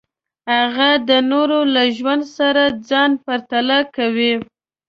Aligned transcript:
هغه 0.53 0.89
د 1.09 1.11
نورو 1.31 1.59
له 1.73 1.83
ژوند 1.97 2.23
سره 2.37 2.63
ځان 2.89 3.11
پرتله 3.25 3.77
کوي. 3.95 4.33